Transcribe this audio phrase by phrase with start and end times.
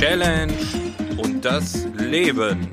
[0.00, 0.54] Challenge
[1.18, 2.70] und das Leben.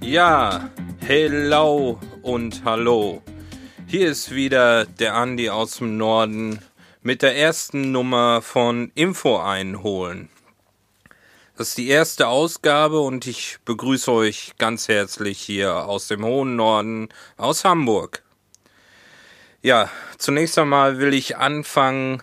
[0.00, 0.70] Ja,
[1.00, 3.20] hello und hallo.
[3.86, 6.60] Hier ist wieder der Andi aus dem Norden
[7.02, 10.30] mit der ersten Nummer von Info einholen.
[11.58, 16.56] Das ist die erste Ausgabe und ich begrüße euch ganz herzlich hier aus dem hohen
[16.56, 18.22] Norden, aus Hamburg.
[19.68, 22.22] Ja, zunächst einmal will ich anfangen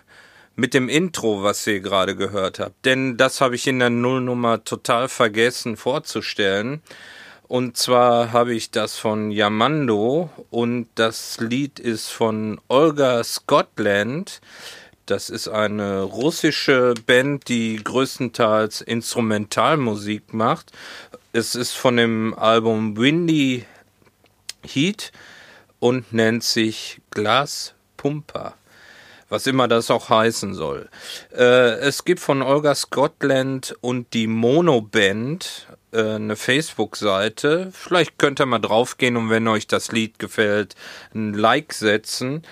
[0.56, 4.64] mit dem Intro, was ihr gerade gehört habt, denn das habe ich in der Nullnummer
[4.64, 6.82] total vergessen vorzustellen.
[7.46, 14.40] Und zwar habe ich das von Yamando und das Lied ist von Olga Scotland.
[15.06, 20.72] Das ist eine russische Band, die größtenteils Instrumentalmusik macht.
[21.32, 23.66] Es ist von dem Album Windy
[24.64, 25.12] Heat
[25.78, 28.54] und nennt sich Glas Pumper
[29.28, 30.88] was immer das auch heißen soll.
[31.36, 37.70] Äh, es gibt von Olga Scotland und die Mono Band äh, eine Facebook-Seite.
[37.72, 40.76] Vielleicht könnt ihr mal draufgehen und wenn euch das Lied gefällt,
[41.14, 42.42] ein Like setzen.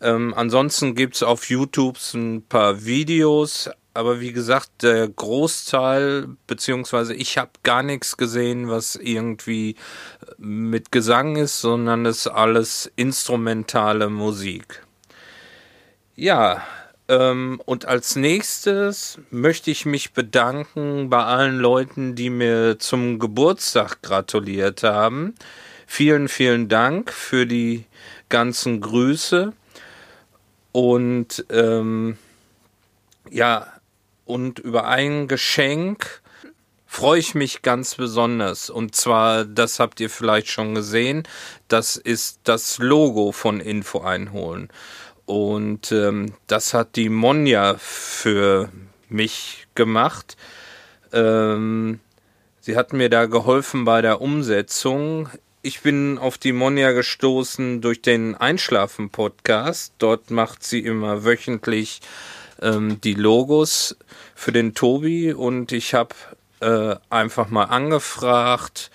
[0.00, 3.68] Ähm, ansonsten gibt es auf YouTube ein paar Videos,
[4.00, 9.76] aber wie gesagt, der Großteil, beziehungsweise ich habe gar nichts gesehen, was irgendwie
[10.38, 14.82] mit Gesang ist, sondern es ist alles instrumentale Musik.
[16.16, 16.62] Ja,
[17.08, 24.00] ähm, und als nächstes möchte ich mich bedanken bei allen Leuten, die mir zum Geburtstag
[24.00, 25.34] gratuliert haben.
[25.86, 27.84] Vielen, vielen Dank für die
[28.30, 29.52] ganzen Grüße.
[30.72, 32.16] Und ähm,
[33.28, 33.66] ja,
[34.30, 36.22] und über ein Geschenk
[36.86, 38.70] freue ich mich ganz besonders.
[38.70, 41.24] Und zwar, das habt ihr vielleicht schon gesehen,
[41.68, 44.68] das ist das Logo von Info einholen.
[45.26, 48.70] Und ähm, das hat die Monja für
[49.08, 50.36] mich gemacht.
[51.12, 52.00] Ähm,
[52.60, 55.28] sie hat mir da geholfen bei der Umsetzung.
[55.62, 59.94] Ich bin auf die Monja gestoßen durch den Einschlafen-Podcast.
[59.98, 62.00] Dort macht sie immer wöchentlich
[62.60, 63.96] ähm, die Logos
[64.34, 66.14] für den Tobi und ich habe
[66.60, 68.90] äh, einfach mal angefragt,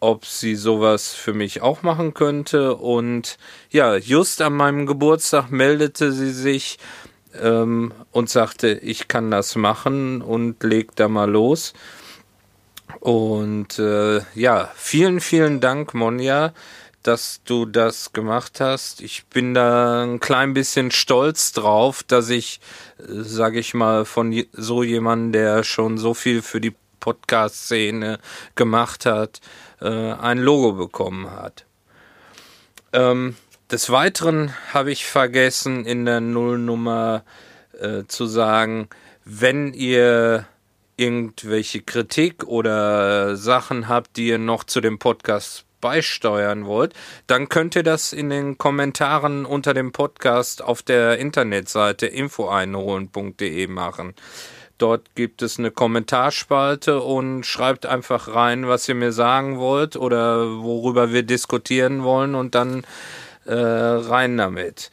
[0.00, 2.76] ob sie sowas für mich auch machen könnte.
[2.76, 3.38] Und
[3.70, 6.78] ja, just an meinem Geburtstag meldete sie sich
[7.40, 11.72] ähm, und sagte, ich kann das machen und leg da mal los.
[13.00, 16.52] Und äh, ja, vielen, vielen Dank, Monja,
[17.04, 19.00] dass du das gemacht hast.
[19.00, 22.60] Ich bin da ein klein bisschen stolz drauf, dass ich,
[22.98, 28.18] sage ich mal, von so jemandem, der schon so viel für die Podcast-Szene
[28.54, 29.40] gemacht hat,
[29.80, 31.66] äh, ein Logo bekommen hat.
[32.94, 33.36] Ähm,
[33.70, 37.22] des Weiteren habe ich vergessen, in der Nullnummer
[37.78, 38.88] äh, zu sagen,
[39.24, 40.46] wenn ihr
[40.96, 46.94] irgendwelche Kritik oder Sachen habt, die ihr noch zu dem Podcast beisteuern wollt,
[47.26, 54.14] dann könnt ihr das in den Kommentaren unter dem Podcast auf der Internetseite infoeinholen.de machen.
[54.78, 60.62] Dort gibt es eine Kommentarspalte und schreibt einfach rein, was ihr mir sagen wollt oder
[60.62, 62.86] worüber wir diskutieren wollen und dann
[63.44, 64.90] äh, rein damit.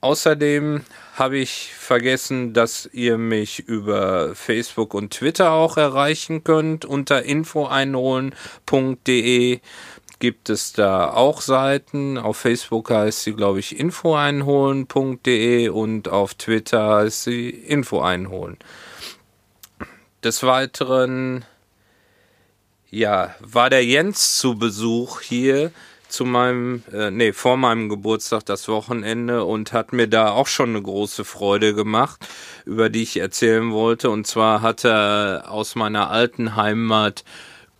[0.00, 0.82] Außerdem
[1.14, 6.84] habe ich vergessen, dass ihr mich über Facebook und Twitter auch erreichen könnt.
[6.84, 9.58] Unter infoeinholen.de
[10.18, 12.18] gibt es da auch Seiten.
[12.18, 18.58] Auf Facebook heißt sie, glaube ich, infoeinholen.de und auf Twitter heißt sie infoeinholen.
[20.24, 21.44] Des Weiteren,
[22.90, 25.70] ja, war der Jens zu Besuch hier
[26.08, 30.70] zu meinem, äh, nee, vor meinem Geburtstag das Wochenende und hat mir da auch schon
[30.70, 32.26] eine große Freude gemacht,
[32.64, 34.10] über die ich erzählen wollte.
[34.10, 37.24] Und zwar hat er aus meiner alten Heimat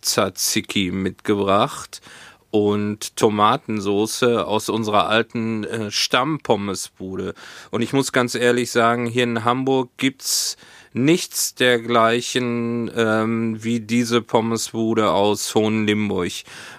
[0.01, 2.01] Tzatziki mitgebracht
[2.51, 7.33] und Tomatensoße aus unserer alten äh, Stammpommesbude.
[7.71, 10.57] Und ich muss ganz ehrlich sagen, hier in Hamburg gibt's
[10.93, 16.31] nichts dergleichen ähm, wie diese Pommesbude aus Hohenlimburg.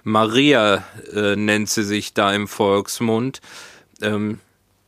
[0.03, 0.85] Maria
[1.15, 3.41] äh, nennt sie sich da im Volksmund.
[4.03, 4.41] Ähm,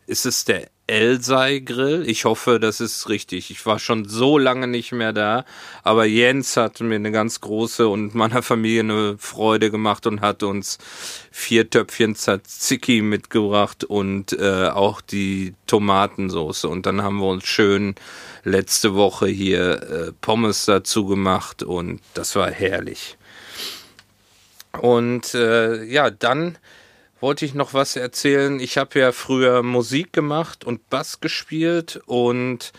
[0.07, 2.03] ist es der Elsei Grill.
[2.09, 3.51] Ich hoffe, das ist richtig.
[3.51, 5.45] Ich war schon so lange nicht mehr da,
[5.85, 10.43] aber Jens hat mir eine ganz große und meiner Familie eine Freude gemacht und hat
[10.43, 10.79] uns
[11.31, 16.65] vier Töpfchen Tzatziki mitgebracht und äh, auch die Tomatensauce.
[16.65, 17.95] Und dann haben wir uns schön
[18.45, 23.17] letzte Woche hier äh, Pommes dazu gemacht und das war herrlich.
[24.81, 26.59] Und äh, ja, dann
[27.23, 28.59] wollte ich noch was erzählen.
[28.59, 32.73] Ich habe ja früher Musik gemacht und Bass gespielt und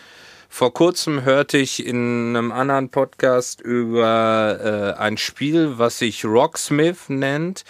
[0.50, 7.08] vor kurzem hörte ich in einem anderen Podcast über äh, ein Spiel, was sich Rocksmith
[7.08, 7.64] nennt,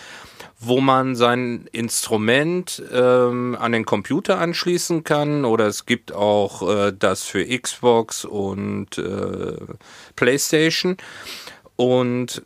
[0.59, 6.93] wo man sein Instrument ähm, an den Computer anschließen kann oder es gibt auch äh,
[6.93, 9.59] das für Xbox und äh,
[10.17, 10.97] PlayStation
[11.77, 12.43] und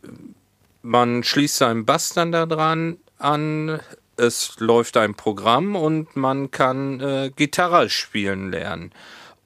[0.83, 3.79] man schließt seinen Bass dann da dran an,
[4.19, 8.91] es läuft ein Programm und man kann äh, Gitarre spielen lernen.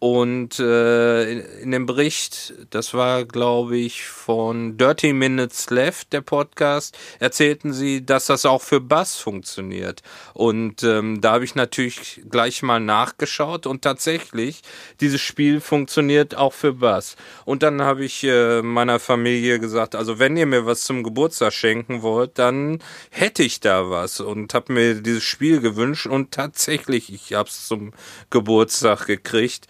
[0.03, 6.97] Und äh, in, dem Bericht, das war, glaube ich, von Dirty Minutes Left, der Podcast,
[7.19, 10.01] erzählten sie, dass das auch für Bass funktioniert.
[10.33, 14.61] Und ähm, da habe ich natürlich gleich mal nachgeschaut und tatsächlich,
[14.99, 17.15] dieses Spiel funktioniert auch für Bass.
[17.45, 21.53] Und dann habe ich äh, meiner Familie gesagt, also wenn ihr mir was zum Geburtstag
[21.53, 22.79] schenken wollt, dann
[23.09, 27.69] hätte ich da was und habe mir dieses Spiel gewünscht und tatsächlich, ich habe es
[27.69, 27.93] zum
[28.29, 29.69] Geburtstag gekriegt.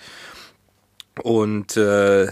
[1.21, 2.27] Und äh,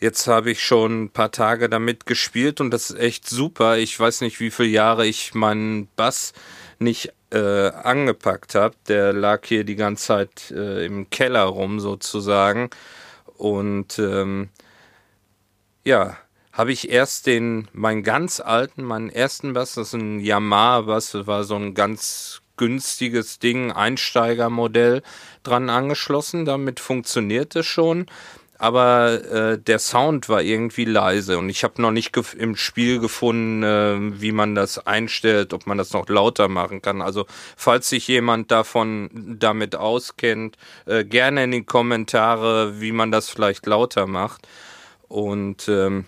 [0.00, 3.78] jetzt habe ich schon ein paar Tage damit gespielt und das ist echt super.
[3.78, 6.32] Ich weiß nicht, wie viele Jahre ich meinen Bass
[6.78, 8.74] nicht äh, angepackt habe.
[8.88, 12.70] Der lag hier die ganze Zeit äh, im Keller rum sozusagen.
[13.36, 14.50] Und ähm,
[15.84, 16.16] ja,
[16.52, 21.26] habe ich erst den, meinen ganz alten, meinen ersten Bass, das ist ein Yamaha-Bass, das
[21.26, 25.02] war so ein ganz günstiges Ding, Einsteigermodell
[25.42, 26.44] dran angeschlossen.
[26.44, 28.06] Damit funktioniert es schon.
[28.56, 33.64] Aber äh, der Sound war irgendwie leise und ich habe noch nicht im Spiel gefunden,
[33.64, 37.02] äh, wie man das einstellt, ob man das noch lauter machen kann.
[37.02, 37.26] Also
[37.56, 39.10] falls sich jemand davon
[39.40, 40.56] damit auskennt,
[40.86, 44.46] äh, gerne in die Kommentare, wie man das vielleicht lauter macht.
[45.08, 46.04] Und ähm,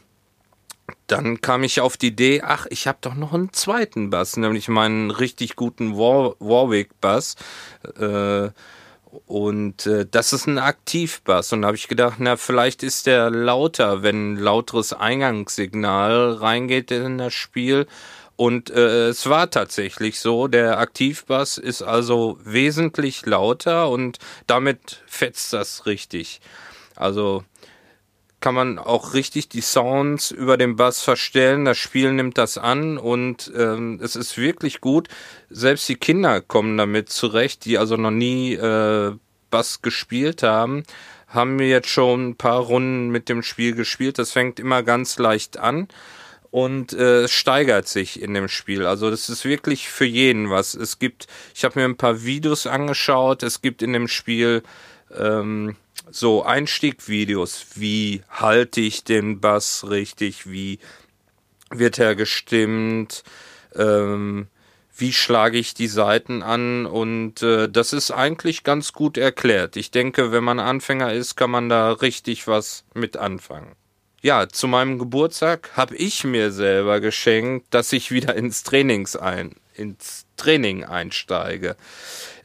[1.06, 4.68] dann kam ich auf die Idee, ach, ich habe doch noch einen zweiten Bass, nämlich
[4.68, 7.36] meinen richtig guten War Warwick-Bass.
[7.98, 8.50] Äh,
[9.26, 11.52] und äh, das ist ein Aktivbass.
[11.52, 16.90] Und da habe ich gedacht, na, vielleicht ist der lauter, wenn ein lauteres Eingangssignal reingeht
[16.90, 17.86] in das Spiel.
[18.36, 24.18] Und äh, es war tatsächlich so, der Aktivbass ist also wesentlich lauter und
[24.48, 26.40] damit fetzt das richtig.
[26.96, 27.44] Also
[28.44, 31.64] kann man auch richtig die Sounds über den Bass verstellen.
[31.64, 35.08] Das Spiel nimmt das an und ähm, es ist wirklich gut.
[35.48, 39.12] Selbst die Kinder kommen damit zurecht, die also noch nie äh,
[39.48, 40.82] Bass gespielt haben,
[41.26, 44.18] haben mir jetzt schon ein paar Runden mit dem Spiel gespielt.
[44.18, 45.88] Das fängt immer ganz leicht an
[46.50, 48.84] und äh, steigert sich in dem Spiel.
[48.84, 50.74] Also das ist wirklich für jeden was.
[50.74, 53.42] Es gibt, ich habe mir ein paar Videos angeschaut.
[53.42, 54.62] Es gibt in dem Spiel
[55.18, 55.76] ähm,
[56.10, 60.78] so Einstiegvideos, wie halte ich den Bass richtig, wie
[61.70, 63.24] wird er gestimmt,
[63.74, 64.48] ähm,
[64.96, 69.76] wie schlage ich die Saiten an und äh, das ist eigentlich ganz gut erklärt.
[69.76, 73.72] Ich denke, wenn man Anfänger ist, kann man da richtig was mit anfangen.
[74.22, 79.56] Ja, zu meinem Geburtstag habe ich mir selber geschenkt, dass ich wieder ins Trainings ein,
[79.74, 81.76] ins Training einsteige.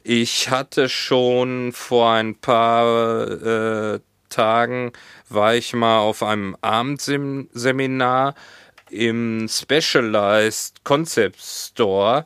[0.02, 4.92] Ich hatte schon vor ein paar äh, Tagen,
[5.28, 8.34] war ich mal auf einem Abendseminar
[8.88, 12.24] im Specialized Concept Store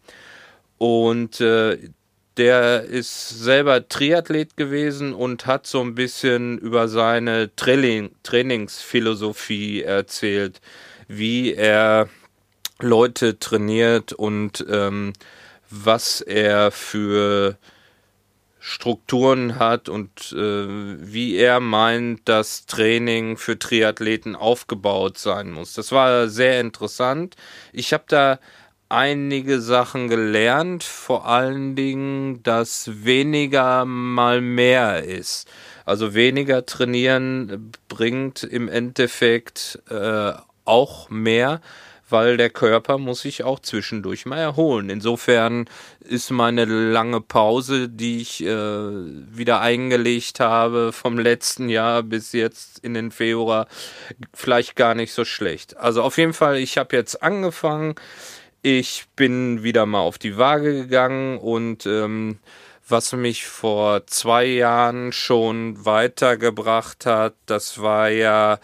[0.79, 1.91] Und äh,
[2.37, 10.61] der ist selber Triathlet gewesen und hat so ein bisschen über seine Training, Trainingsphilosophie erzählt,
[11.09, 12.09] wie er
[12.81, 15.15] Leute trainiert und ähm,
[15.69, 17.59] was er für
[18.61, 25.73] Strukturen hat und äh, wie er meint, dass Training für Triathleten aufgebaut sein muss.
[25.73, 27.35] Das war sehr interessant.
[27.73, 28.39] Ich habe da
[28.89, 35.49] einige Sachen gelernt, vor allen Dingen, dass weniger mal mehr ist.
[35.85, 40.33] Also weniger trainieren bringt im Endeffekt äh,
[40.65, 41.61] auch mehr,
[42.11, 44.89] weil der Körper muss sich auch zwischendurch mal erholen.
[44.91, 45.67] Insofern
[46.01, 52.79] ist meine lange Pause, die ich äh, wieder eingelegt habe vom letzten Jahr bis jetzt
[52.79, 53.67] in den Februar,
[54.33, 55.77] vielleicht gar nicht so schlecht.
[55.77, 57.95] Also auf jeden Fall, ich habe jetzt angefangen.
[58.63, 62.39] Ich bin wieder mal auf die Waage gegangen und ähm,
[62.89, 68.59] was mich vor zwei Jahren schon weitergebracht hat, das war ja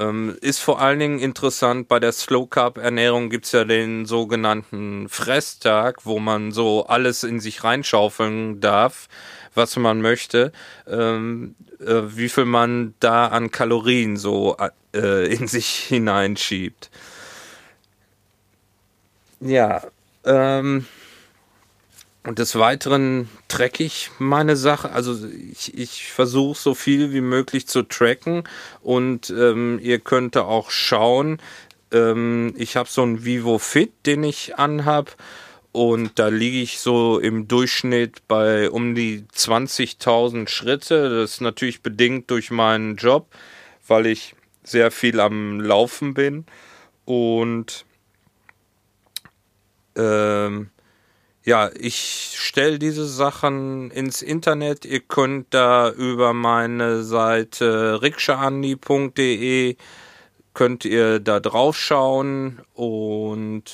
[0.00, 4.06] Ähm, ist vor allen Dingen interessant, bei der Slow Carb Ernährung gibt es ja den
[4.06, 9.08] sogenannten Fresstag, wo man so alles in sich reinschaufeln darf,
[9.54, 10.52] was man möchte,
[10.88, 14.56] ähm, äh, wie viel man da an Kalorien so
[14.94, 16.90] äh, in sich hineinschiebt.
[19.40, 19.82] Ja,
[20.24, 20.86] ähm,
[22.24, 24.92] und des Weiteren tracke ich meine Sache.
[24.92, 25.16] Also
[25.52, 28.44] ich, ich versuche so viel wie möglich zu tracken
[28.82, 31.38] und ähm, ihr könnt auch schauen.
[31.92, 35.16] Ähm, ich habe so einen Vivo Fit, den ich anhab
[35.72, 41.20] und da liege ich so im Durchschnitt bei um die 20.000 Schritte.
[41.20, 43.28] Das ist natürlich bedingt durch meinen Job,
[43.86, 46.44] weil ich sehr viel am Laufen bin
[47.06, 47.86] und
[49.96, 50.70] ähm,
[51.44, 54.84] ja, ich stelle diese Sachen ins Internet.
[54.84, 59.76] Ihr könnt da über meine Seite rikschaandi.de
[60.52, 63.64] könnt ihr da drauf schauen und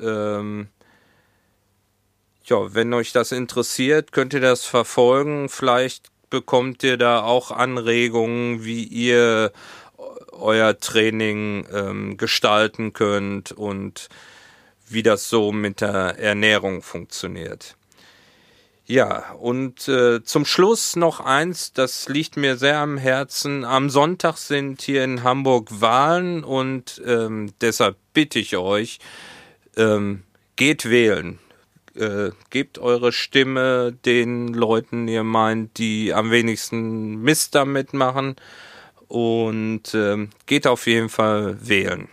[0.00, 0.68] ähm,
[2.44, 5.48] ja, wenn euch das interessiert, könnt ihr das verfolgen.
[5.48, 9.50] Vielleicht bekommt ihr da auch Anregungen, wie ihr
[10.30, 14.08] euer Training ähm, gestalten könnt und
[14.88, 17.76] wie das so mit der Ernährung funktioniert.
[18.88, 23.64] Ja, und äh, zum Schluss noch eins, das liegt mir sehr am Herzen.
[23.64, 29.00] Am Sonntag sind hier in Hamburg Wahlen und ähm, deshalb bitte ich euch,
[29.76, 30.22] ähm,
[30.54, 31.40] geht wählen.
[31.96, 38.36] Äh, gebt eure Stimme den Leuten, ihr meint, die am wenigsten Mist damit machen
[39.08, 42.08] und äh, geht auf jeden Fall wählen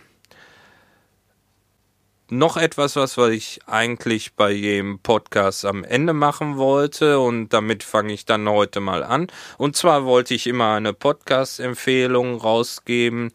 [2.30, 8.12] noch etwas, was ich eigentlich bei jedem Podcast am Ende machen wollte und damit fange
[8.12, 9.26] ich dann heute mal an.
[9.58, 13.32] Und zwar wollte ich immer eine Podcast-Empfehlung rausgeben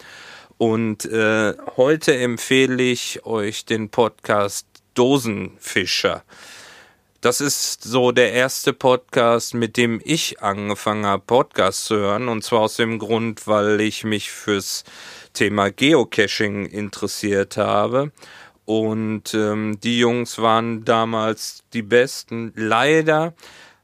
[0.58, 4.66] und äh, heute empfehle ich euch den Podcast
[4.96, 6.24] Dosenfischer.
[7.22, 12.30] Das ist so der erste Podcast, mit dem ich angefangen habe, Podcasts zu hören.
[12.30, 14.86] Und zwar aus dem Grund, weil ich mich fürs
[15.34, 18.14] Thema Geocaching interessiert habe
[18.70, 22.54] und ähm, die Jungs waren damals die Besten.
[22.56, 23.34] Leider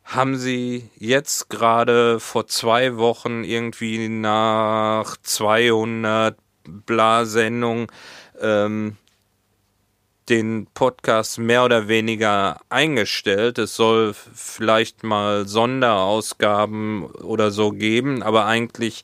[0.04, 7.88] haben sie jetzt gerade vor zwei Wochen irgendwie nach 200 Blasendungen
[8.40, 8.98] ähm,
[10.30, 13.58] den Podcast mehr oder weniger eingestellt.
[13.58, 19.02] Es soll vielleicht mal Sonderausgaben oder so geben, aber eigentlich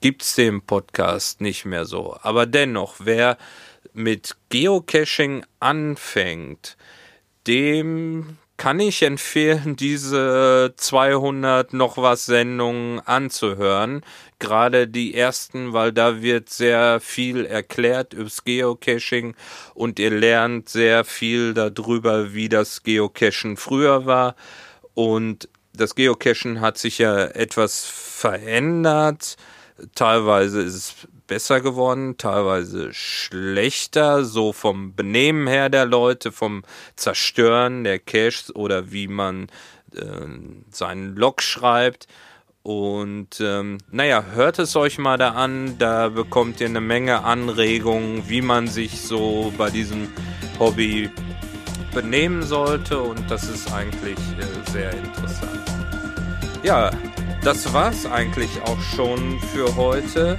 [0.00, 2.16] gibt es den Podcast nicht mehr so.
[2.22, 3.38] Aber dennoch, wer
[3.92, 6.76] mit Geocaching anfängt,
[7.46, 14.02] dem kann ich empfehlen, diese 200 noch was Sendungen anzuhören.
[14.38, 19.34] gerade die ersten, weil da wird sehr viel erklärt übers Geocaching
[19.74, 24.36] und ihr lernt sehr viel darüber, wie das Geocachen früher war.
[24.94, 29.36] Und das Geocachen hat sich ja etwas verändert.
[29.94, 30.94] Teilweise ist es
[31.26, 36.62] besser geworden, teilweise schlechter, so vom Benehmen her der Leute, vom
[36.96, 39.48] Zerstören der Caches oder wie man
[39.94, 40.26] äh,
[40.70, 42.06] seinen Log schreibt.
[42.62, 48.28] Und ähm, naja, hört es euch mal da an, da bekommt ihr eine Menge Anregungen,
[48.28, 50.08] wie man sich so bei diesem
[50.60, 51.10] Hobby
[51.92, 55.60] benehmen sollte und das ist eigentlich äh, sehr interessant.
[56.62, 56.90] Ja,
[57.42, 60.38] das war's eigentlich auch schon für heute.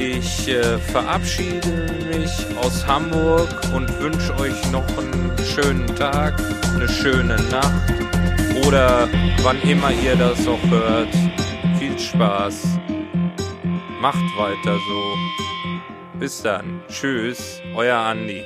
[0.00, 6.40] Ich äh, verabschiede mich aus Hamburg und wünsche euch noch einen schönen Tag,
[6.72, 7.92] eine schöne Nacht
[8.64, 9.08] oder
[9.42, 11.12] wann immer ihr das auch hört.
[11.80, 12.78] Viel Spaß.
[14.00, 16.18] Macht weiter so.
[16.20, 16.80] Bis dann.
[16.88, 18.44] Tschüss, euer Andi.